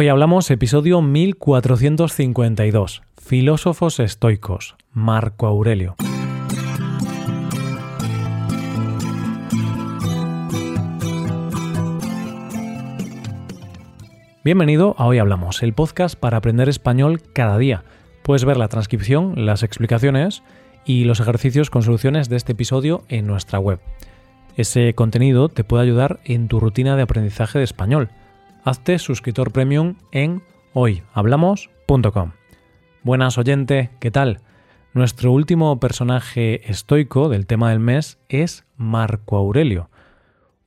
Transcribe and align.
Hoy 0.00 0.06
hablamos 0.06 0.48
episodio 0.52 1.02
1452, 1.02 3.02
Filósofos 3.20 3.98
estoicos, 3.98 4.76
Marco 4.92 5.48
Aurelio. 5.48 5.96
Bienvenido 14.44 14.94
a 14.98 15.06
Hoy 15.06 15.18
Hablamos, 15.18 15.64
el 15.64 15.72
podcast 15.72 16.14
para 16.14 16.36
aprender 16.36 16.68
español 16.68 17.20
cada 17.32 17.58
día. 17.58 17.82
Puedes 18.22 18.44
ver 18.44 18.56
la 18.56 18.68
transcripción, 18.68 19.46
las 19.46 19.64
explicaciones 19.64 20.44
y 20.84 21.06
los 21.06 21.18
ejercicios 21.18 21.70
con 21.70 21.82
soluciones 21.82 22.28
de 22.28 22.36
este 22.36 22.52
episodio 22.52 23.02
en 23.08 23.26
nuestra 23.26 23.58
web. 23.58 23.80
Ese 24.56 24.94
contenido 24.94 25.48
te 25.48 25.64
puede 25.64 25.82
ayudar 25.82 26.20
en 26.24 26.46
tu 26.46 26.60
rutina 26.60 26.94
de 26.94 27.02
aprendizaje 27.02 27.58
de 27.58 27.64
español. 27.64 28.10
Hazte 28.64 28.98
suscriptor 28.98 29.52
premium 29.52 29.94
en 30.10 30.42
hoyhablamos.com. 30.74 32.32
Buenas 33.02 33.38
oyente, 33.38 33.90
¿qué 34.00 34.10
tal? 34.10 34.40
Nuestro 34.92 35.32
último 35.32 35.78
personaje 35.78 36.68
estoico 36.70 37.28
del 37.28 37.46
tema 37.46 37.70
del 37.70 37.78
mes 37.78 38.18
es 38.28 38.66
Marco 38.76 39.36
Aurelio, 39.36 39.90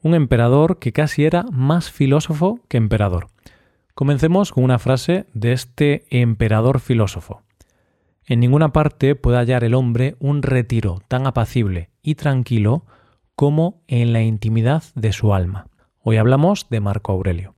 un 0.02 0.16
emperador 0.16 0.80
que 0.80 0.93
casi 0.93 1.25
era 1.25 1.43
más 1.52 1.91
filósofo 1.91 2.59
que 2.69 2.77
emperador. 2.77 3.27
Comencemos 3.94 4.52
con 4.52 4.63
una 4.63 4.80
frase 4.80 5.27
de 5.33 5.52
este 5.52 6.05
emperador 6.09 6.80
filósofo. 6.80 7.44
En 8.25 8.39
ninguna 8.39 8.71
parte 8.71 9.16
puede 9.16 9.38
hallar 9.38 9.63
el 9.63 9.73
hombre 9.73 10.16
un 10.19 10.44
retiro 10.44 11.02
tan 11.08 11.27
apacible 11.27 11.89
y 12.02 12.16
tranquilo 12.16 12.85
como 13.35 13.83
en 13.88 14.13
la 14.13 14.21
intimidad 14.21 14.83
de 14.95 15.11
su 15.11 15.33
alma. 15.33 15.67
Hoy 15.99 16.17
hablamos 16.17 16.67
de 16.69 16.80
Marco 16.80 17.11
Aurelio. 17.11 17.55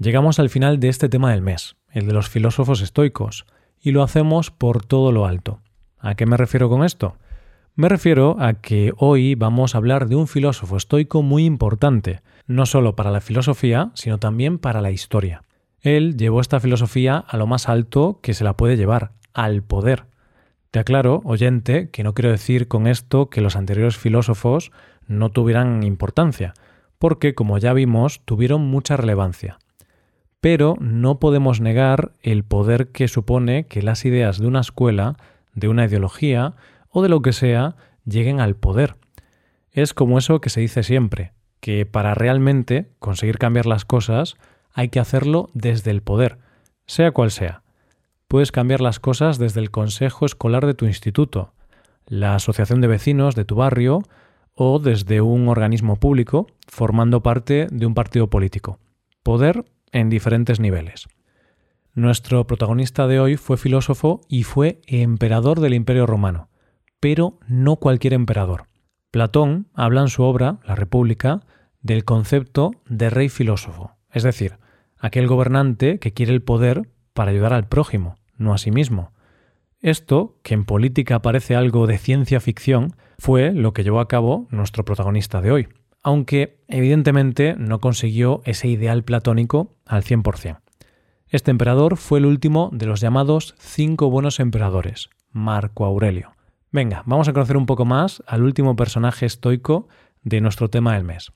Llegamos 0.00 0.38
al 0.38 0.48
final 0.48 0.78
de 0.78 0.88
este 0.88 1.08
tema 1.08 1.32
del 1.32 1.42
mes, 1.42 1.74
el 1.90 2.06
de 2.06 2.12
los 2.12 2.28
filósofos 2.28 2.82
estoicos, 2.82 3.46
y 3.80 3.90
lo 3.90 4.04
hacemos 4.04 4.52
por 4.52 4.84
todo 4.84 5.10
lo 5.10 5.26
alto. 5.26 5.60
¿A 5.98 6.14
qué 6.14 6.24
me 6.24 6.36
refiero 6.36 6.68
con 6.68 6.84
esto? 6.84 7.16
Me 7.74 7.88
refiero 7.88 8.36
a 8.38 8.54
que 8.54 8.92
hoy 8.96 9.34
vamos 9.34 9.74
a 9.74 9.78
hablar 9.78 10.06
de 10.08 10.14
un 10.14 10.28
filósofo 10.28 10.76
estoico 10.76 11.22
muy 11.22 11.44
importante, 11.44 12.20
no 12.46 12.64
solo 12.64 12.94
para 12.94 13.10
la 13.10 13.20
filosofía, 13.20 13.90
sino 13.94 14.18
también 14.18 14.60
para 14.60 14.80
la 14.80 14.92
historia. 14.92 15.42
Él 15.80 16.16
llevó 16.16 16.40
esta 16.40 16.60
filosofía 16.60 17.18
a 17.18 17.36
lo 17.36 17.48
más 17.48 17.68
alto 17.68 18.20
que 18.22 18.34
se 18.34 18.44
la 18.44 18.56
puede 18.56 18.76
llevar, 18.76 19.10
al 19.34 19.64
poder. 19.64 20.04
Te 20.70 20.78
aclaro, 20.78 21.22
oyente, 21.24 21.90
que 21.90 22.04
no 22.04 22.14
quiero 22.14 22.30
decir 22.30 22.68
con 22.68 22.86
esto 22.86 23.30
que 23.30 23.40
los 23.40 23.56
anteriores 23.56 23.96
filósofos 23.96 24.70
no 25.08 25.30
tuvieran 25.30 25.82
importancia, 25.82 26.54
porque, 27.00 27.34
como 27.34 27.58
ya 27.58 27.72
vimos, 27.72 28.20
tuvieron 28.24 28.60
mucha 28.60 28.96
relevancia. 28.96 29.58
Pero 30.40 30.76
no 30.80 31.18
podemos 31.18 31.60
negar 31.60 32.12
el 32.22 32.44
poder 32.44 32.88
que 32.88 33.08
supone 33.08 33.66
que 33.66 33.82
las 33.82 34.04
ideas 34.04 34.38
de 34.38 34.46
una 34.46 34.60
escuela, 34.60 35.16
de 35.54 35.68
una 35.68 35.86
ideología, 35.86 36.54
o 36.90 37.02
de 37.02 37.08
lo 37.08 37.22
que 37.22 37.32
sea 37.32 37.76
lleguen 38.04 38.40
al 38.40 38.56
poder. 38.56 38.96
Es 39.72 39.94
como 39.94 40.18
eso 40.18 40.40
que 40.40 40.50
se 40.50 40.60
dice 40.60 40.82
siempre, 40.82 41.32
que 41.60 41.86
para 41.86 42.14
realmente 42.14 42.90
conseguir 42.98 43.38
cambiar 43.38 43.66
las 43.66 43.84
cosas 43.84 44.36
hay 44.72 44.88
que 44.88 45.00
hacerlo 45.00 45.50
desde 45.54 45.90
el 45.90 46.02
poder, 46.02 46.38
sea 46.86 47.10
cual 47.10 47.30
sea. 47.30 47.62
Puedes 48.28 48.52
cambiar 48.52 48.80
las 48.80 49.00
cosas 49.00 49.38
desde 49.38 49.60
el 49.60 49.70
consejo 49.70 50.26
escolar 50.26 50.66
de 50.66 50.74
tu 50.74 50.86
instituto, 50.86 51.52
la 52.06 52.34
asociación 52.34 52.80
de 52.80 52.88
vecinos 52.88 53.34
de 53.34 53.44
tu 53.44 53.56
barrio 53.56 54.02
o 54.54 54.78
desde 54.78 55.20
un 55.20 55.48
organismo 55.48 55.96
público 55.96 56.46
formando 56.66 57.22
parte 57.22 57.68
de 57.70 57.86
un 57.86 57.94
partido 57.94 58.28
político. 58.28 58.78
Poder 59.22 59.64
en 59.92 60.10
diferentes 60.10 60.60
niveles. 60.60 61.08
Nuestro 61.94 62.46
protagonista 62.46 63.06
de 63.06 63.20
hoy 63.20 63.36
fue 63.36 63.56
filósofo 63.56 64.20
y 64.28 64.44
fue 64.44 64.80
emperador 64.86 65.60
del 65.60 65.74
Imperio 65.74 66.06
Romano 66.06 66.48
pero 67.00 67.38
no 67.46 67.76
cualquier 67.76 68.12
emperador. 68.12 68.64
Platón 69.10 69.68
habla 69.74 70.02
en 70.02 70.08
su 70.08 70.22
obra, 70.22 70.58
La 70.64 70.74
República, 70.74 71.40
del 71.80 72.04
concepto 72.04 72.72
de 72.86 73.10
rey 73.10 73.28
filósofo, 73.28 73.92
es 74.12 74.22
decir, 74.22 74.58
aquel 74.98 75.26
gobernante 75.26 75.98
que 75.98 76.12
quiere 76.12 76.32
el 76.32 76.42
poder 76.42 76.88
para 77.14 77.30
ayudar 77.30 77.52
al 77.52 77.68
prójimo, 77.68 78.16
no 78.36 78.52
a 78.52 78.58
sí 78.58 78.70
mismo. 78.70 79.12
Esto, 79.80 80.38
que 80.42 80.54
en 80.54 80.64
política 80.64 81.22
parece 81.22 81.54
algo 81.54 81.86
de 81.86 81.98
ciencia 81.98 82.40
ficción, 82.40 82.94
fue 83.18 83.52
lo 83.52 83.72
que 83.72 83.84
llevó 83.84 84.00
a 84.00 84.08
cabo 84.08 84.48
nuestro 84.50 84.84
protagonista 84.84 85.40
de 85.40 85.52
hoy, 85.52 85.68
aunque 86.08 86.56
evidentemente 86.68 87.54
no 87.58 87.80
consiguió 87.80 88.40
ese 88.46 88.66
ideal 88.66 89.04
platónico 89.04 89.76
al 89.84 90.04
100%. 90.04 90.58
Este 91.28 91.50
emperador 91.50 91.98
fue 91.98 92.18
el 92.18 92.24
último 92.24 92.70
de 92.72 92.86
los 92.86 93.02
llamados 93.02 93.54
cinco 93.58 94.08
buenos 94.08 94.40
emperadores, 94.40 95.10
Marco 95.32 95.84
Aurelio. 95.84 96.32
Venga, 96.72 97.02
vamos 97.04 97.28
a 97.28 97.34
conocer 97.34 97.58
un 97.58 97.66
poco 97.66 97.84
más 97.84 98.22
al 98.26 98.42
último 98.42 98.74
personaje 98.74 99.26
estoico 99.26 99.88
de 100.22 100.40
nuestro 100.40 100.70
tema 100.70 100.94
del 100.94 101.04
mes. 101.04 101.30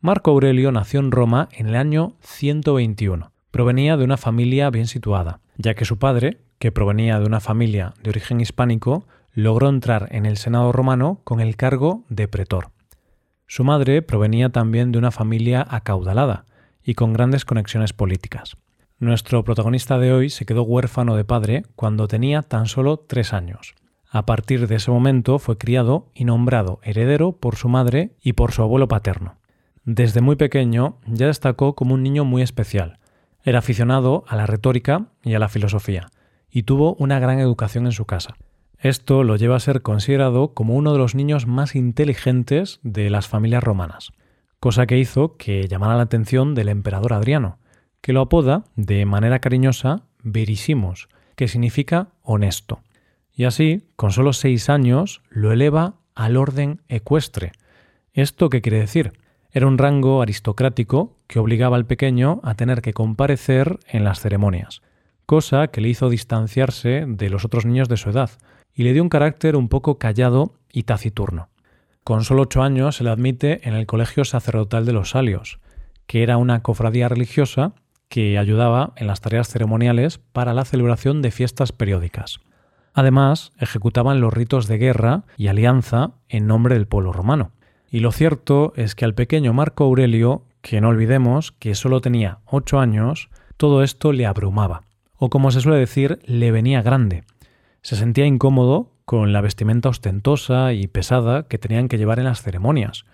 Marco 0.00 0.32
Aurelio 0.32 0.72
nació 0.72 0.98
en 0.98 1.12
Roma 1.12 1.48
en 1.52 1.68
el 1.68 1.76
año 1.76 2.16
121. 2.22 3.30
Provenía 3.52 3.96
de 3.96 4.02
una 4.02 4.16
familia 4.16 4.68
bien 4.70 4.88
situada, 4.88 5.38
ya 5.58 5.74
que 5.74 5.84
su 5.84 5.96
padre, 6.00 6.38
que 6.58 6.72
provenía 6.72 7.20
de 7.20 7.26
una 7.26 7.38
familia 7.38 7.94
de 8.02 8.10
origen 8.10 8.40
hispánico, 8.40 9.06
logró 9.32 9.68
entrar 9.68 10.08
en 10.10 10.26
el 10.26 10.38
Senado 10.38 10.72
romano 10.72 11.20
con 11.22 11.38
el 11.38 11.54
cargo 11.54 12.02
de 12.08 12.26
pretor. 12.26 12.72
Su 13.48 13.64
madre 13.64 14.02
provenía 14.02 14.50
también 14.50 14.92
de 14.92 14.98
una 14.98 15.10
familia 15.10 15.66
acaudalada 15.68 16.44
y 16.84 16.92
con 16.92 17.14
grandes 17.14 17.46
conexiones 17.46 17.94
políticas. 17.94 18.58
Nuestro 18.98 19.42
protagonista 19.42 19.98
de 19.98 20.12
hoy 20.12 20.28
se 20.28 20.44
quedó 20.44 20.64
huérfano 20.64 21.16
de 21.16 21.24
padre 21.24 21.64
cuando 21.74 22.08
tenía 22.08 22.42
tan 22.42 22.66
solo 22.66 22.98
tres 22.98 23.32
años. 23.32 23.74
A 24.10 24.26
partir 24.26 24.68
de 24.68 24.76
ese 24.76 24.90
momento 24.90 25.38
fue 25.38 25.56
criado 25.56 26.10
y 26.14 26.26
nombrado 26.26 26.78
heredero 26.82 27.32
por 27.32 27.56
su 27.56 27.70
madre 27.70 28.16
y 28.22 28.34
por 28.34 28.52
su 28.52 28.62
abuelo 28.62 28.86
paterno. 28.86 29.36
Desde 29.84 30.20
muy 30.20 30.36
pequeño 30.36 30.98
ya 31.06 31.28
destacó 31.28 31.74
como 31.74 31.94
un 31.94 32.02
niño 32.02 32.26
muy 32.26 32.42
especial. 32.42 32.98
Era 33.44 33.60
aficionado 33.60 34.24
a 34.28 34.36
la 34.36 34.44
retórica 34.44 35.06
y 35.24 35.32
a 35.32 35.38
la 35.38 35.48
filosofía, 35.48 36.08
y 36.50 36.64
tuvo 36.64 36.96
una 36.96 37.18
gran 37.18 37.38
educación 37.38 37.86
en 37.86 37.92
su 37.92 38.04
casa. 38.04 38.34
Esto 38.78 39.24
lo 39.24 39.36
lleva 39.36 39.56
a 39.56 39.60
ser 39.60 39.82
considerado 39.82 40.54
como 40.54 40.74
uno 40.74 40.92
de 40.92 40.98
los 40.98 41.14
niños 41.14 41.46
más 41.46 41.74
inteligentes 41.74 42.80
de 42.82 43.10
las 43.10 43.26
familias 43.26 43.62
romanas, 43.62 44.12
cosa 44.60 44.86
que 44.86 44.98
hizo 44.98 45.36
que 45.36 45.66
llamara 45.66 45.96
la 45.96 46.02
atención 46.02 46.54
del 46.54 46.68
emperador 46.68 47.12
Adriano, 47.12 47.58
que 48.00 48.12
lo 48.12 48.20
apoda 48.20 48.64
de 48.76 49.04
manera 49.04 49.40
cariñosa 49.40 50.04
Verisimos, 50.22 51.08
que 51.36 51.48
significa 51.48 52.08
honesto 52.22 52.82
y 53.38 53.44
así, 53.44 53.84
con 53.94 54.10
solo 54.10 54.32
seis 54.32 54.68
años, 54.68 55.22
lo 55.30 55.52
eleva 55.52 55.94
al 56.16 56.36
orden 56.36 56.82
ecuestre. 56.88 57.52
¿Esto 58.12 58.50
qué 58.50 58.60
quiere 58.60 58.80
decir? 58.80 59.12
Era 59.52 59.68
un 59.68 59.78
rango 59.78 60.20
aristocrático 60.20 61.14
que 61.28 61.38
obligaba 61.38 61.76
al 61.76 61.86
pequeño 61.86 62.40
a 62.42 62.54
tener 62.54 62.82
que 62.82 62.92
comparecer 62.92 63.78
en 63.86 64.02
las 64.02 64.18
ceremonias, 64.18 64.82
cosa 65.24 65.68
que 65.68 65.80
le 65.80 65.88
hizo 65.88 66.10
distanciarse 66.10 67.04
de 67.06 67.30
los 67.30 67.44
otros 67.44 67.64
niños 67.64 67.88
de 67.88 67.96
su 67.96 68.10
edad 68.10 68.30
y 68.78 68.84
le 68.84 68.92
dio 68.92 69.02
un 69.02 69.08
carácter 69.08 69.56
un 69.56 69.68
poco 69.68 69.98
callado 69.98 70.54
y 70.72 70.84
taciturno. 70.84 71.48
Con 72.04 72.22
solo 72.22 72.42
ocho 72.42 72.62
años 72.62 72.94
se 72.96 73.04
le 73.04 73.10
admite 73.10 73.68
en 73.68 73.74
el 73.74 73.86
Colegio 73.86 74.24
Sacerdotal 74.24 74.86
de 74.86 74.92
los 74.92 75.10
Salios, 75.10 75.58
que 76.06 76.22
era 76.22 76.36
una 76.36 76.62
cofradía 76.62 77.08
religiosa 77.08 77.72
que 78.08 78.38
ayudaba 78.38 78.92
en 78.94 79.08
las 79.08 79.20
tareas 79.20 79.48
ceremoniales 79.48 80.18
para 80.18 80.54
la 80.54 80.64
celebración 80.64 81.22
de 81.22 81.32
fiestas 81.32 81.72
periódicas. 81.72 82.38
Además, 82.94 83.52
ejecutaban 83.58 84.20
los 84.20 84.32
ritos 84.32 84.68
de 84.68 84.78
guerra 84.78 85.24
y 85.36 85.48
alianza 85.48 86.12
en 86.28 86.46
nombre 86.46 86.76
del 86.76 86.86
pueblo 86.86 87.12
romano. 87.12 87.50
Y 87.90 87.98
lo 87.98 88.12
cierto 88.12 88.72
es 88.76 88.94
que 88.94 89.04
al 89.04 89.14
pequeño 89.14 89.52
Marco 89.52 89.82
Aurelio, 89.82 90.44
que 90.62 90.80
no 90.80 90.90
olvidemos 90.90 91.50
que 91.50 91.74
solo 91.74 92.00
tenía 92.00 92.38
ocho 92.46 92.78
años, 92.78 93.28
todo 93.56 93.82
esto 93.82 94.12
le 94.12 94.24
abrumaba, 94.24 94.82
o 95.16 95.30
como 95.30 95.50
se 95.50 95.62
suele 95.62 95.80
decir, 95.80 96.20
le 96.26 96.52
venía 96.52 96.80
grande. 96.80 97.24
Se 97.82 97.96
sentía 97.96 98.26
incómodo 98.26 98.92
con 99.04 99.32
la 99.32 99.40
vestimenta 99.40 99.88
ostentosa 99.88 100.72
y 100.72 100.86
pesada 100.86 101.48
que 101.48 101.58
tenían 101.58 101.88
que 101.88 101.98
llevar 101.98 102.18
en 102.18 102.26
las 102.26 102.42
ceremonias, 102.42 103.04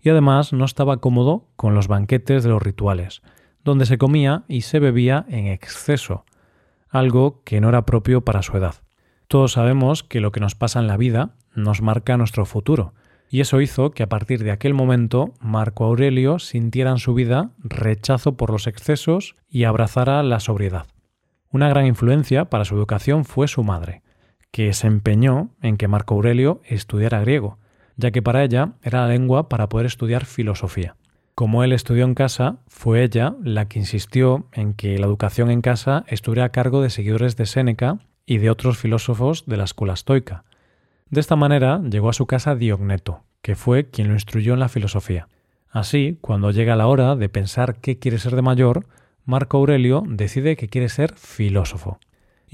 y 0.00 0.10
además 0.10 0.52
no 0.52 0.64
estaba 0.64 0.98
cómodo 0.98 1.48
con 1.56 1.74
los 1.74 1.88
banquetes 1.88 2.42
de 2.42 2.50
los 2.50 2.62
rituales, 2.62 3.22
donde 3.64 3.86
se 3.86 3.98
comía 3.98 4.44
y 4.48 4.60
se 4.60 4.78
bebía 4.78 5.24
en 5.28 5.46
exceso, 5.46 6.24
algo 6.88 7.42
que 7.44 7.60
no 7.60 7.70
era 7.70 7.86
propio 7.86 8.22
para 8.22 8.42
su 8.42 8.56
edad. 8.56 8.74
Todos 9.26 9.52
sabemos 9.52 10.02
que 10.02 10.20
lo 10.20 10.32
que 10.32 10.40
nos 10.40 10.54
pasa 10.54 10.80
en 10.80 10.86
la 10.86 10.96
vida 10.96 11.34
nos 11.54 11.82
marca 11.82 12.16
nuestro 12.16 12.44
futuro, 12.44 12.94
y 13.30 13.40
eso 13.40 13.60
hizo 13.60 13.90
que 13.90 14.02
a 14.02 14.08
partir 14.08 14.44
de 14.44 14.52
aquel 14.52 14.74
momento 14.74 15.34
Marco 15.40 15.84
Aurelio 15.84 16.38
sintiera 16.38 16.90
en 16.90 16.98
su 16.98 17.14
vida 17.14 17.50
rechazo 17.58 18.36
por 18.36 18.50
los 18.50 18.66
excesos 18.66 19.34
y 19.48 19.64
abrazara 19.64 20.22
la 20.22 20.38
sobriedad. 20.38 20.86
Una 21.50 21.68
gran 21.68 21.86
influencia 21.86 22.44
para 22.50 22.64
su 22.64 22.76
educación 22.76 23.24
fue 23.24 23.48
su 23.48 23.64
madre, 23.64 24.03
que 24.54 24.72
se 24.72 24.86
empeñó 24.86 25.50
en 25.62 25.76
que 25.76 25.88
Marco 25.88 26.14
Aurelio 26.14 26.60
estudiara 26.64 27.20
griego, 27.20 27.58
ya 27.96 28.12
que 28.12 28.22
para 28.22 28.44
ella 28.44 28.74
era 28.84 29.00
la 29.00 29.08
lengua 29.08 29.48
para 29.48 29.68
poder 29.68 29.84
estudiar 29.84 30.26
filosofía. 30.26 30.94
Como 31.34 31.64
él 31.64 31.72
estudió 31.72 32.04
en 32.04 32.14
casa, 32.14 32.58
fue 32.68 33.02
ella 33.02 33.34
la 33.42 33.66
que 33.66 33.80
insistió 33.80 34.46
en 34.52 34.74
que 34.74 34.96
la 34.96 35.06
educación 35.06 35.50
en 35.50 35.60
casa 35.60 36.04
estuviera 36.06 36.44
a 36.44 36.48
cargo 36.50 36.82
de 36.82 36.90
seguidores 36.90 37.36
de 37.36 37.46
Séneca 37.46 37.98
y 38.26 38.38
de 38.38 38.48
otros 38.48 38.78
filósofos 38.78 39.44
de 39.46 39.56
la 39.56 39.64
escuela 39.64 39.94
estoica. 39.94 40.44
De 41.10 41.18
esta 41.18 41.34
manera 41.34 41.82
llegó 41.82 42.08
a 42.08 42.12
su 42.12 42.26
casa 42.26 42.54
Diogneto, 42.54 43.24
que 43.42 43.56
fue 43.56 43.90
quien 43.90 44.06
lo 44.06 44.14
instruyó 44.14 44.54
en 44.54 44.60
la 44.60 44.68
filosofía. 44.68 45.26
Así, 45.68 46.16
cuando 46.20 46.52
llega 46.52 46.76
la 46.76 46.86
hora 46.86 47.16
de 47.16 47.28
pensar 47.28 47.80
qué 47.80 47.98
quiere 47.98 48.18
ser 48.18 48.36
de 48.36 48.42
mayor, 48.42 48.86
Marco 49.24 49.56
Aurelio 49.56 50.04
decide 50.06 50.54
que 50.54 50.68
quiere 50.68 50.88
ser 50.90 51.12
filósofo. 51.16 51.98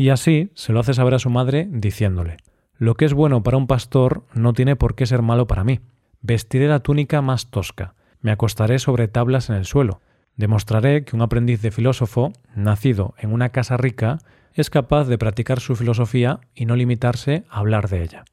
Y 0.00 0.08
así 0.08 0.50
se 0.54 0.72
lo 0.72 0.80
hace 0.80 0.94
saber 0.94 1.12
a 1.12 1.18
su 1.18 1.28
madre 1.28 1.68
diciéndole, 1.70 2.38
Lo 2.78 2.94
que 2.94 3.04
es 3.04 3.12
bueno 3.12 3.42
para 3.42 3.58
un 3.58 3.66
pastor 3.66 4.24
no 4.32 4.54
tiene 4.54 4.74
por 4.74 4.94
qué 4.94 5.04
ser 5.04 5.20
malo 5.20 5.46
para 5.46 5.62
mí. 5.62 5.80
Vestiré 6.22 6.68
la 6.68 6.80
túnica 6.80 7.20
más 7.20 7.50
tosca, 7.50 7.96
me 8.22 8.30
acostaré 8.30 8.78
sobre 8.78 9.08
tablas 9.08 9.50
en 9.50 9.56
el 9.56 9.66
suelo. 9.66 10.00
Demostraré 10.36 11.04
que 11.04 11.14
un 11.14 11.20
aprendiz 11.20 11.60
de 11.60 11.70
filósofo, 11.70 12.32
nacido 12.56 13.12
en 13.18 13.30
una 13.30 13.50
casa 13.50 13.76
rica, 13.76 14.16
es 14.54 14.70
capaz 14.70 15.04
de 15.04 15.18
practicar 15.18 15.60
su 15.60 15.76
filosofía 15.76 16.40
y 16.54 16.64
no 16.64 16.76
limitarse 16.76 17.44
a 17.50 17.58
hablar 17.58 17.90
de 17.90 18.02
ella. 18.02 18.24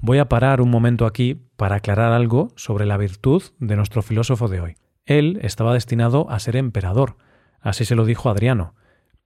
Voy 0.00 0.18
a 0.18 0.28
parar 0.28 0.60
un 0.60 0.70
momento 0.70 1.06
aquí 1.06 1.40
para 1.56 1.76
aclarar 1.76 2.10
algo 2.10 2.48
sobre 2.56 2.84
la 2.84 2.96
virtud 2.96 3.44
de 3.60 3.76
nuestro 3.76 4.02
filósofo 4.02 4.48
de 4.48 4.60
hoy. 4.60 4.74
Él 5.04 5.38
estaba 5.42 5.72
destinado 5.72 6.28
a 6.30 6.40
ser 6.40 6.56
emperador, 6.56 7.16
así 7.60 7.84
se 7.84 7.94
lo 7.94 8.06
dijo 8.06 8.28
Adriano, 8.28 8.74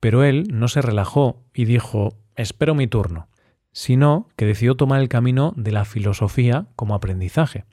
pero 0.01 0.25
él 0.25 0.49
no 0.51 0.69
se 0.69 0.83
relajó 0.83 1.43
y 1.55 1.67
dijo 1.67 2.17
espero 2.35 2.75
mi 2.75 2.87
turno, 2.87 3.29
sino 3.73 4.29
que 4.37 4.47
decidió 4.47 4.75
tomar 4.75 5.01
el 5.01 5.09
camino 5.09 5.53
de 5.57 5.73
la 5.73 5.85
filosofía 5.85 6.67
como 6.75 6.95
aprendizaje. 6.95 7.65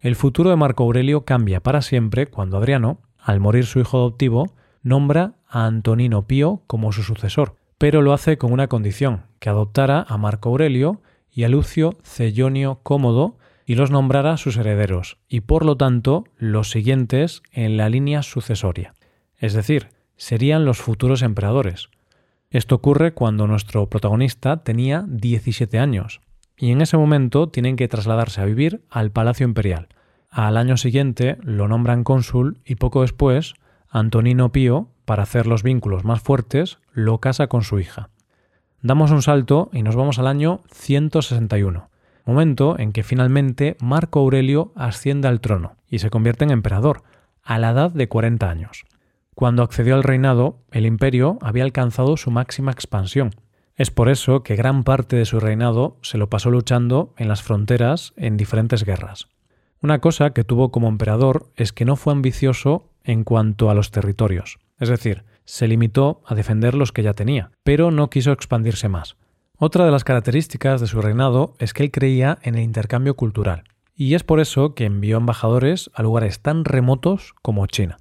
El 0.00 0.16
futuro 0.16 0.50
de 0.50 0.56
Marco 0.56 0.84
Aurelio 0.84 1.24
cambia 1.24 1.60
para 1.60 1.82
siempre 1.82 2.26
cuando 2.26 2.58
Adriano, 2.58 3.00
al 3.18 3.40
morir 3.40 3.66
su 3.66 3.80
hijo 3.80 3.96
adoptivo, 3.96 4.54
nombra 4.82 5.34
a 5.48 5.66
Antonino 5.66 6.26
Pío 6.26 6.62
como 6.66 6.92
su 6.92 7.02
sucesor, 7.02 7.56
pero 7.78 8.02
lo 8.02 8.12
hace 8.12 8.38
con 8.38 8.52
una 8.52 8.68
condición, 8.68 9.22
que 9.38 9.48
adoptara 9.48 10.04
a 10.08 10.18
Marco 10.18 10.50
Aurelio 10.50 11.00
y 11.30 11.44
a 11.44 11.48
Lucio 11.48 11.96
Cellonio 12.02 12.80
Cómodo 12.82 13.38
y 13.64 13.74
los 13.74 13.90
nombrara 13.90 14.36
sus 14.36 14.56
herederos, 14.56 15.18
y 15.28 15.40
por 15.40 15.64
lo 15.64 15.76
tanto 15.76 16.24
los 16.36 16.70
siguientes 16.70 17.42
en 17.52 17.76
la 17.76 17.88
línea 17.88 18.22
sucesoria, 18.22 18.94
es 19.36 19.52
decir, 19.52 19.90
serían 20.18 20.66
los 20.66 20.78
futuros 20.78 21.22
emperadores. 21.22 21.88
Esto 22.50 22.74
ocurre 22.74 23.14
cuando 23.14 23.46
nuestro 23.46 23.88
protagonista 23.88 24.58
tenía 24.58 25.04
17 25.08 25.78
años, 25.78 26.20
y 26.58 26.72
en 26.72 26.82
ese 26.82 26.98
momento 26.98 27.48
tienen 27.48 27.76
que 27.76 27.88
trasladarse 27.88 28.42
a 28.42 28.44
vivir 28.44 28.82
al 28.90 29.10
Palacio 29.10 29.46
Imperial. 29.46 29.88
Al 30.30 30.58
año 30.58 30.76
siguiente 30.76 31.38
lo 31.42 31.68
nombran 31.68 32.04
cónsul 32.04 32.58
y 32.66 32.74
poco 32.74 33.02
después 33.02 33.54
Antonino 33.90 34.52
Pío, 34.52 34.88
para 35.04 35.22
hacer 35.22 35.46
los 35.46 35.62
vínculos 35.62 36.04
más 36.04 36.20
fuertes, 36.20 36.78
lo 36.92 37.18
casa 37.18 37.46
con 37.46 37.62
su 37.62 37.78
hija. 37.78 38.10
Damos 38.82 39.10
un 39.10 39.22
salto 39.22 39.70
y 39.72 39.82
nos 39.82 39.96
vamos 39.96 40.18
al 40.18 40.26
año 40.26 40.60
161, 40.72 41.88
momento 42.26 42.78
en 42.78 42.92
que 42.92 43.02
finalmente 43.02 43.76
Marco 43.80 44.20
Aurelio 44.20 44.72
asciende 44.76 45.28
al 45.28 45.40
trono 45.40 45.76
y 45.88 46.00
se 46.00 46.10
convierte 46.10 46.44
en 46.44 46.50
emperador, 46.50 47.02
a 47.42 47.58
la 47.58 47.70
edad 47.70 47.90
de 47.90 48.08
40 48.08 48.50
años. 48.50 48.84
Cuando 49.38 49.62
accedió 49.62 49.94
al 49.94 50.02
reinado, 50.02 50.64
el 50.72 50.84
imperio 50.84 51.38
había 51.42 51.62
alcanzado 51.62 52.16
su 52.16 52.32
máxima 52.32 52.72
expansión, 52.72 53.36
es 53.76 53.92
por 53.92 54.08
eso 54.08 54.42
que 54.42 54.56
gran 54.56 54.82
parte 54.82 55.14
de 55.14 55.26
su 55.26 55.38
reinado 55.38 55.96
se 56.02 56.18
lo 56.18 56.28
pasó 56.28 56.50
luchando 56.50 57.14
en 57.16 57.28
las 57.28 57.44
fronteras 57.44 58.14
en 58.16 58.36
diferentes 58.36 58.84
guerras. 58.84 59.28
Una 59.80 60.00
cosa 60.00 60.30
que 60.30 60.42
tuvo 60.42 60.72
como 60.72 60.88
emperador 60.88 61.52
es 61.54 61.72
que 61.72 61.84
no 61.84 61.94
fue 61.94 62.14
ambicioso 62.14 62.90
en 63.04 63.22
cuanto 63.22 63.70
a 63.70 63.74
los 63.74 63.92
territorios, 63.92 64.58
es 64.80 64.88
decir, 64.88 65.22
se 65.44 65.68
limitó 65.68 66.20
a 66.26 66.34
defender 66.34 66.74
los 66.74 66.90
que 66.90 67.04
ya 67.04 67.14
tenía, 67.14 67.52
pero 67.62 67.92
no 67.92 68.10
quiso 68.10 68.32
expandirse 68.32 68.88
más. 68.88 69.14
Otra 69.56 69.84
de 69.84 69.92
las 69.92 70.02
características 70.02 70.80
de 70.80 70.88
su 70.88 71.00
reinado 71.00 71.54
es 71.60 71.74
que 71.74 71.84
él 71.84 71.92
creía 71.92 72.40
en 72.42 72.56
el 72.56 72.62
intercambio 72.62 73.14
cultural, 73.14 73.62
y 73.94 74.14
es 74.14 74.24
por 74.24 74.40
eso 74.40 74.74
que 74.74 74.86
envió 74.86 75.16
embajadores 75.16 75.92
a 75.94 76.02
lugares 76.02 76.40
tan 76.40 76.64
remotos 76.64 77.36
como 77.40 77.64
China. 77.68 77.98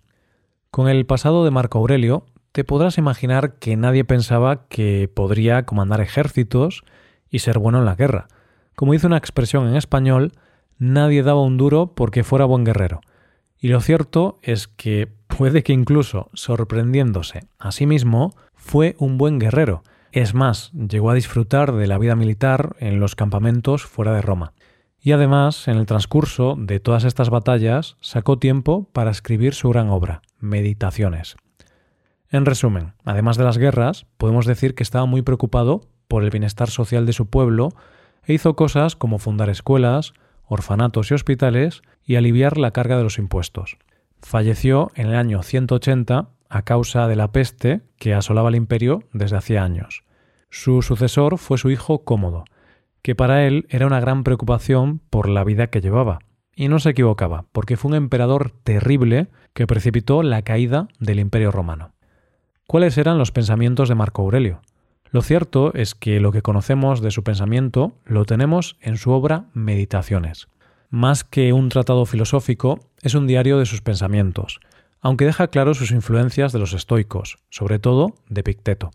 Con 0.78 0.90
el 0.90 1.08
pasado 1.08 1.44
de 1.44 1.50
Marco 1.50 1.80
Aurelio, 1.80 2.28
te 2.52 2.64
podrás 2.64 3.00
imaginar 3.00 3.56
que 3.56 3.76
nadie 3.76 4.06
pensaba 4.06 4.68
que 4.68 5.10
podría 5.12 5.66
comandar 5.66 6.02
ejércitos 6.02 6.84
y 7.32 7.40
ser 7.40 7.58
bueno 7.58 7.80
en 7.80 7.86
la 7.86 7.96
guerra. 7.96 8.28
Como 8.76 8.94
dice 8.94 9.08
una 9.08 9.18
expresión 9.18 9.68
en 9.68 9.76
español, 9.76 10.34
nadie 10.78 11.24
daba 11.24 11.42
un 11.42 11.58
duro 11.58 11.96
porque 11.96 12.24
fuera 12.24 12.46
buen 12.46 12.64
guerrero. 12.64 13.02
Y 13.60 13.70
lo 13.70 13.82
cierto 13.82 14.38
es 14.44 14.68
que 14.68 15.12
puede 15.26 15.64
que 15.64 15.74
incluso 15.74 16.30
sorprendiéndose 16.34 17.48
a 17.58 17.72
sí 17.72 17.88
mismo, 17.88 18.36
fue 18.54 18.96
un 19.00 19.18
buen 19.18 19.40
guerrero. 19.40 19.82
Es 20.12 20.36
más, 20.36 20.72
llegó 20.74 21.10
a 21.10 21.16
disfrutar 21.16 21.72
de 21.72 21.88
la 21.88 21.98
vida 21.98 22.16
militar 22.16 22.76
en 22.78 23.00
los 23.00 23.16
campamentos 23.16 23.84
fuera 23.84 24.14
de 24.14 24.22
Roma. 24.22 24.54
Y 25.00 25.12
además, 25.12 25.68
en 25.68 25.78
el 25.78 25.86
transcurso 25.86 26.56
de 26.58 26.80
todas 26.80 27.04
estas 27.04 27.30
batallas, 27.30 27.98
sacó 28.02 28.40
tiempo 28.40 28.90
para 28.94 29.12
escribir 29.12 29.54
su 29.54 29.70
gran 29.70 29.90
obra, 29.90 30.22
Meditaciones. 30.40 31.36
En 32.30 32.46
resumen, 32.46 32.94
además 33.06 33.38
de 33.38 33.44
las 33.44 33.58
guerras, 33.58 34.06
podemos 34.18 34.46
decir 34.46 34.76
que 34.76 34.84
estaba 34.84 35.06
muy 35.06 35.22
preocupado 35.22 35.82
por 36.08 36.24
el 36.24 36.30
bienestar 36.30 36.70
social 36.70 37.06
de 37.06 37.14
su 37.14 37.28
pueblo 37.28 37.70
e 38.26 38.34
hizo 38.34 38.56
cosas 38.56 38.96
como 38.96 39.20
fundar 39.20 39.50
escuelas, 39.50 40.14
orfanatos 40.46 41.12
y 41.12 41.14
hospitales 41.14 41.82
y 42.04 42.16
aliviar 42.16 42.58
la 42.58 42.72
carga 42.72 42.98
de 42.98 43.04
los 43.04 43.18
impuestos. 43.18 43.78
Falleció 44.22 44.92
en 44.96 45.08
el 45.08 45.16
año 45.16 45.44
180 45.44 46.30
a 46.50 46.62
causa 46.64 47.08
de 47.08 47.16
la 47.16 47.32
peste 47.32 47.82
que 47.98 48.14
asolaba 48.14 48.50
el 48.50 48.56
imperio 48.56 49.04
desde 49.14 49.38
hacía 49.38 49.64
años. 49.64 50.04
Su 50.50 50.82
sucesor 50.82 51.38
fue 51.38 51.58
su 51.58 51.70
hijo 51.70 52.04
Cómodo, 52.04 52.46
que 53.02 53.16
para 53.16 53.46
él 53.46 53.66
era 53.70 53.88
una 53.88 54.00
gran 54.00 54.24
preocupación 54.24 55.00
por 55.10 55.30
la 55.30 55.44
vida 55.44 55.68
que 55.68 55.82
llevaba. 55.82 56.20
Y 56.56 56.70
no 56.70 56.80
se 56.80 56.90
equivocaba, 56.90 57.46
porque 57.52 57.78
fue 57.78 57.90
un 57.90 57.96
emperador 57.96 58.52
terrible 58.64 59.28
que 59.54 59.68
precipitó 59.68 60.24
la 60.24 60.42
caída 60.42 60.88
del 61.00 61.20
imperio 61.20 61.52
romano. 61.52 61.92
¿Cuáles 62.66 62.98
eran 62.98 63.18
los 63.18 63.32
pensamientos 63.32 63.90
de 63.90 63.96
Marco 63.96 64.24
Aurelio? 64.24 64.62
Lo 65.12 65.22
cierto 65.22 65.74
es 65.74 65.96
que 65.96 66.20
lo 66.20 66.32
que 66.32 66.42
conocemos 66.42 67.02
de 67.02 67.12
su 67.12 67.24
pensamiento 67.24 67.94
lo 68.06 68.26
tenemos 68.26 68.78
en 68.82 68.98
su 68.98 69.12
obra 69.12 69.46
Meditaciones. 69.54 70.48
Más 70.90 71.24
que 71.24 71.54
un 71.54 71.70
tratado 71.70 72.06
filosófico, 72.06 72.80
es 73.02 73.14
un 73.14 73.28
diario 73.28 73.58
de 73.58 73.66
sus 73.66 73.82
pensamientos, 73.82 74.60
aunque 75.00 75.26
deja 75.26 75.48
claro 75.48 75.74
sus 75.74 75.92
influencias 75.92 76.52
de 76.52 76.60
los 76.60 76.74
estoicos, 76.74 77.38
sobre 77.50 77.80
todo 77.80 78.16
de 78.30 78.44
Picteto. 78.44 78.92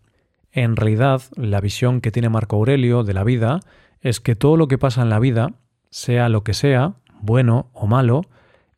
En 0.51 0.75
realidad, 0.75 1.21
la 1.35 1.61
visión 1.61 1.99
que 2.01 2.11
tiene 2.11 2.29
Marco 2.29 2.57
Aurelio 2.57 3.03
de 3.03 3.13
la 3.13 3.23
vida 3.23 3.59
es 4.03 4.19
que 4.19 4.35
todo 4.35 4.57
lo 4.57 4.67
que 4.67 4.77
pasa 4.77 5.01
en 5.01 5.09
la 5.09 5.17
vida, 5.17 5.53
sea 5.89 6.29
lo 6.29 6.43
que 6.43 6.53
sea, 6.53 6.95
bueno 7.21 7.69
o 7.73 7.87
malo, 7.87 8.21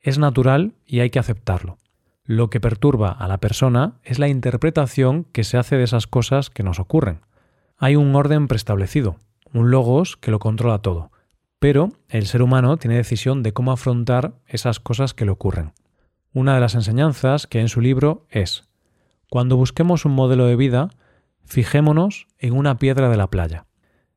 es 0.02 0.20
natural 0.20 0.76
y 0.86 1.00
hay 1.00 1.10
que 1.10 1.20
aceptarlo. 1.20 1.78
Lo 2.24 2.50
que 2.50 2.62
perturba 2.62 3.12
a 3.12 3.28
la 3.28 3.40
persona 3.40 3.96
es 4.04 4.20
la 4.20 4.28
interpretación 4.28 5.26
que 5.26 5.44
se 5.44 5.58
hace 5.58 5.78
de 5.78 5.84
esas 5.84 6.06
cosas 6.06 6.50
que 6.50 6.64
nos 6.64 6.80
ocurren. 6.80 7.22
Hay 7.78 7.96
un 7.96 8.16
orden 8.16 8.48
preestablecido, 8.48 9.18
un 9.52 9.72
logos 9.72 10.16
que 10.16 10.32
lo 10.32 10.40
controla 10.40 10.80
todo, 10.80 11.12
pero 11.60 11.90
el 12.08 12.28
ser 12.28 12.44
humano 12.44 12.78
tiene 12.78 12.96
decisión 12.96 13.42
de 13.42 13.52
cómo 13.52 13.72
afrontar 13.72 14.36
esas 14.46 14.80
cosas 14.80 15.16
que 15.16 15.26
le 15.26 15.32
ocurren. 15.32 15.74
Una 16.34 16.54
de 16.54 16.60
las 16.60 16.76
enseñanzas 16.76 17.48
que 17.48 17.58
hay 17.58 17.64
en 17.64 17.70
su 17.70 17.82
libro 17.82 18.28
es, 18.30 18.70
cuando 19.30 19.58
busquemos 19.58 20.06
un 20.06 20.14
modelo 20.14 20.46
de 20.46 20.56
vida, 20.56 20.90
fijémonos 21.46 22.28
en 22.38 22.54
una 22.54 22.78
piedra 22.78 23.10
de 23.10 23.18
la 23.18 23.30
playa. 23.30 23.66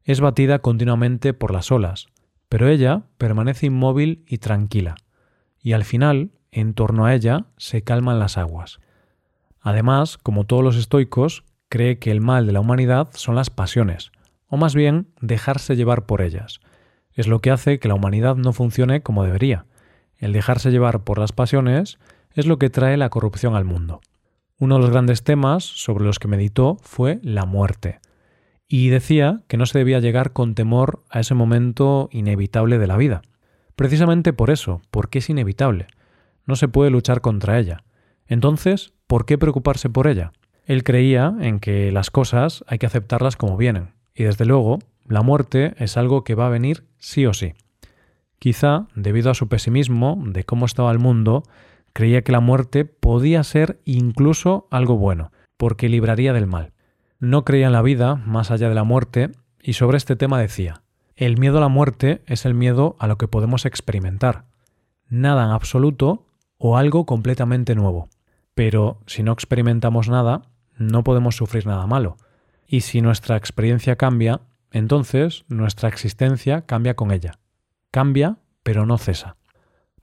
Es 0.09 0.23
batida 0.23 0.61
continuamente 0.61 1.35
por 1.35 1.53
las 1.53 1.71
olas, 1.71 2.07
pero 2.49 2.67
ella 2.67 3.03
permanece 3.19 3.67
inmóvil 3.67 4.25
y 4.27 4.39
tranquila, 4.39 4.95
y 5.61 5.75
al 5.75 5.85
final 5.85 6.31
en 6.51 6.73
torno 6.73 7.05
a 7.05 7.15
ella 7.15 7.45
se 7.59 7.83
calman 7.83 8.19
las 8.19 8.39
aguas. 8.39 8.81
Además, 9.61 10.17
como 10.17 10.45
todos 10.45 10.65
los 10.65 10.77
estoicos, 10.77 11.45
cree 11.69 11.99
que 11.99 12.11
el 12.11 12.23
mal 12.23 12.47
de 12.47 12.55
la 12.55 12.61
humanidad 12.61 13.11
son 13.13 13.35
las 13.35 13.51
pasiones, 13.51 14.11
o 14.47 14.57
más 14.57 14.75
bien 14.75 15.09
dejarse 15.21 15.77
llevar 15.77 16.07
por 16.07 16.23
ellas. 16.23 16.61
Es 17.13 17.27
lo 17.27 17.41
que 17.41 17.51
hace 17.51 17.79
que 17.79 17.89
la 17.89 17.95
humanidad 17.95 18.37
no 18.37 18.55
funcione 18.55 19.03
como 19.03 19.25
debería. 19.25 19.67
El 20.17 20.33
dejarse 20.33 20.71
llevar 20.71 21.05
por 21.05 21.19
las 21.19 21.33
pasiones 21.33 21.99
es 22.33 22.47
lo 22.47 22.59
que 22.59 22.71
trae 22.71 22.97
la 22.97 23.11
corrupción 23.11 23.55
al 23.55 23.67
mundo. 23.67 24.01
Uno 24.59 24.77
de 24.77 24.81
los 24.81 24.91
grandes 24.91 25.23
temas 25.23 25.65
sobre 25.65 26.07
los 26.07 26.19
que 26.19 26.29
meditó 26.29 26.79
fue 26.81 27.21
la 27.23 27.45
muerte, 27.45 28.01
y 28.69 28.89
decía 28.89 29.41
que 29.49 29.57
no 29.57 29.67
se 29.67 29.79
debía 29.79 30.01
llegar 30.01 30.33
con 30.33 30.55
temor 30.55 31.03
a 31.11 31.21
ese 31.21 31.35
momento 31.35 32.09
inevitable 32.13 32.79
de 32.79 32.87
la 32.87 32.97
vida. 32.97 33.23
Precisamente 33.75 34.33
por 34.33 34.51
eso, 34.51 34.83
porque 34.91 35.19
es 35.19 35.31
inevitable 35.31 35.87
no 36.49 36.57
se 36.57 36.67
puede 36.67 36.91
luchar 36.91 37.21
contra 37.21 37.59
ella. 37.59 37.85
Entonces, 38.27 38.95
¿por 39.07 39.27
qué 39.27 39.37
preocuparse 39.37 39.91
por 39.91 40.07
ella? 40.07 40.33
Él 40.65 40.83
creía 40.83 41.37
en 41.41 41.61
que 41.61 41.93
las 41.93 42.11
cosas 42.11 42.65
hay 42.67 42.79
que 42.79 42.87
aceptarlas 42.87 43.37
como 43.37 43.59
vienen, 43.59 43.91
y 44.15 44.25
desde 44.25 44.47
luego, 44.47 44.79
la 45.07 45.21
muerte 45.21 45.75
es 45.77 45.99
algo 45.99 46.25
que 46.25 46.35
va 46.35 46.47
a 46.47 46.51
venir 46.51 46.85
sí 46.97 47.27
o 47.27 47.35
sí. 47.35 47.53
Quizá, 48.39 48.87
debido 48.95 49.31
a 49.31 49.35
su 49.35 49.49
pesimismo 49.49 50.23
de 50.25 50.45
cómo 50.45 50.65
estaba 50.65 50.91
el 50.91 50.99
mundo, 50.99 51.45
Creía 51.95 52.23
que 52.23 52.31
la 52.31 52.39
muerte 52.39 52.85
podía 52.85 53.43
ser 53.43 53.81
incluso 53.85 54.69
algo 54.71 54.97
bueno, 54.97 55.33
porque 55.57 55.89
libraría 55.89 56.33
del 56.33 56.47
mal. 56.47 56.73
No 57.21 57.45
creía 57.45 57.67
en 57.67 57.73
la 57.73 57.83
vida 57.83 58.15
más 58.15 58.53
allá 58.53 58.69
de 58.69 58.77
la 58.77 58.85
muerte 58.85 59.33
y 59.61 59.73
sobre 59.73 59.97
este 59.97 60.15
tema 60.15 60.39
decía, 60.39 60.83
el 61.17 61.37
miedo 61.37 61.59
a 61.59 61.61
la 61.61 61.69
muerte 61.69 62.23
es 62.27 62.47
el 62.47 62.55
miedo 62.55 62.95
a 63.01 63.09
lo 63.09 63.19
que 63.19 63.27
podemos 63.27 63.67
experimentar. 63.67 64.45
Nada 65.09 65.47
en 65.47 65.51
absoluto 65.51 66.27
o 66.59 66.77
algo 66.77 67.07
completamente 67.07 67.75
nuevo. 67.75 68.09
Pero 68.55 69.01
si 69.07 69.25
no 69.25 69.33
experimentamos 69.33 70.09
nada, 70.09 70.43
no 70.77 71.03
podemos 71.03 71.35
sufrir 71.35 71.67
nada 71.67 71.89
malo. 71.89 72.19
Y 72.69 72.83
si 72.83 73.01
nuestra 73.01 73.37
experiencia 73.37 73.97
cambia, 73.97 74.43
entonces 74.71 75.45
nuestra 75.49 75.89
existencia 75.89 76.67
cambia 76.67 76.95
con 76.95 77.11
ella. 77.11 77.41
Cambia, 77.91 78.37
pero 78.63 78.87
no 78.87 78.97
cesa. 78.97 79.37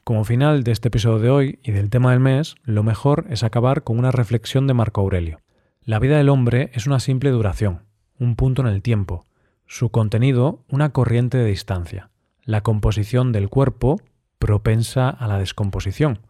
Como 0.04 0.26
final 0.26 0.66
de 0.66 0.72
este 0.74 0.90
episodio 0.90 1.20
de 1.20 1.30
hoy 1.30 1.60
y 1.64 1.72
del 1.72 1.90
tema 1.90 2.12
del 2.12 2.20
mes, 2.20 2.56
lo 2.64 2.84
mejor 2.84 3.26
es 3.30 3.44
acabar 3.44 3.84
con 3.84 4.00
una 4.00 4.12
reflexión 4.12 4.68
de 4.68 4.74
Marco 4.74 5.00
Aurelio. 5.00 5.40
La 5.86 6.00
vida 6.00 6.18
del 6.18 6.30
hombre 6.30 6.72
es 6.74 6.88
una 6.88 7.00
simple 7.00 7.30
duración, 7.30 7.84
un 8.18 8.36
punto 8.36 8.64
en 8.64 8.68
el 8.68 8.82
tiempo, 8.82 9.24
su 9.68 9.92
contenido 9.92 10.64
una 10.68 10.90
corriente 10.90 11.38
de 11.38 11.46
distancia, 11.46 12.10
la 12.44 12.62
composición 12.62 13.32
del 13.32 13.50
cuerpo 13.50 14.02
propensa 14.40 15.10
a 15.10 15.28
la 15.28 15.38
descomposición, 15.38 16.22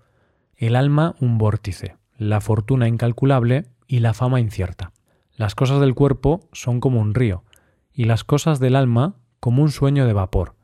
el 0.57 0.75
alma 0.75 1.15
un 1.21 1.37
vórtice, 1.37 1.95
la 2.17 2.41
fortuna 2.41 2.89
incalculable 2.89 3.63
y 3.87 3.99
la 3.99 4.13
fama 4.13 4.41
incierta. 4.41 4.91
Las 5.37 5.55
cosas 5.55 5.79
del 5.79 5.95
cuerpo 5.95 6.49
son 6.51 6.81
como 6.81 6.99
un 6.99 7.13
río, 7.13 7.45
y 7.93 8.03
las 8.03 8.25
cosas 8.25 8.59
del 8.59 8.75
alma 8.75 9.15
como 9.39 9.63
un 9.63 9.71
sueño 9.71 10.05
de 10.05 10.11
vapor. 10.11 10.55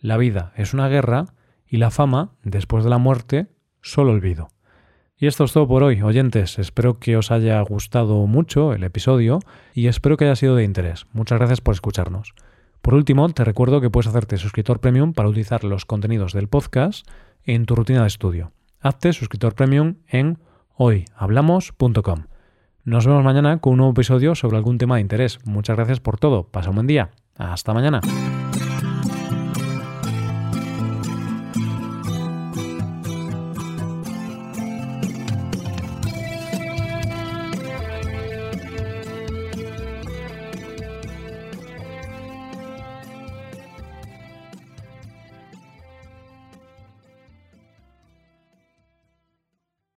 La 0.00 0.16
vida 0.16 0.52
es 0.56 0.74
una 0.74 0.88
guerra 0.88 1.26
y 1.64 1.76
la 1.76 1.92
fama, 1.92 2.32
después 2.42 2.82
de 2.82 2.90
la 2.90 2.98
muerte, 2.98 3.46
solo 3.82 4.10
olvido. 4.10 4.48
Y 5.22 5.28
esto 5.28 5.44
es 5.44 5.52
todo 5.52 5.68
por 5.68 5.84
hoy, 5.84 6.02
oyentes. 6.02 6.58
Espero 6.58 6.98
que 6.98 7.16
os 7.16 7.30
haya 7.30 7.60
gustado 7.60 8.26
mucho 8.26 8.72
el 8.72 8.82
episodio 8.82 9.38
y 9.72 9.86
espero 9.86 10.16
que 10.16 10.24
haya 10.24 10.34
sido 10.34 10.56
de 10.56 10.64
interés. 10.64 11.06
Muchas 11.12 11.38
gracias 11.38 11.60
por 11.60 11.74
escucharnos. 11.74 12.34
Por 12.80 12.94
último, 12.94 13.28
te 13.28 13.44
recuerdo 13.44 13.80
que 13.80 13.88
puedes 13.88 14.08
hacerte 14.08 14.36
suscriptor 14.36 14.80
premium 14.80 15.12
para 15.12 15.28
utilizar 15.28 15.62
los 15.62 15.84
contenidos 15.84 16.32
del 16.32 16.48
podcast 16.48 17.06
en 17.44 17.66
tu 17.66 17.76
rutina 17.76 18.00
de 18.00 18.08
estudio. 18.08 18.50
Hazte 18.80 19.12
suscriptor 19.12 19.54
premium 19.54 19.98
en 20.08 20.38
hoyhablamos.com. 20.74 22.24
Nos 22.82 23.06
vemos 23.06 23.22
mañana 23.22 23.60
con 23.60 23.74
un 23.74 23.76
nuevo 23.76 23.92
episodio 23.92 24.34
sobre 24.34 24.56
algún 24.56 24.78
tema 24.78 24.96
de 24.96 25.02
interés. 25.02 25.38
Muchas 25.44 25.76
gracias 25.76 26.00
por 26.00 26.18
todo. 26.18 26.48
Pasa 26.48 26.70
un 26.70 26.74
buen 26.74 26.88
día. 26.88 27.12
Hasta 27.36 27.72
mañana. 27.72 28.00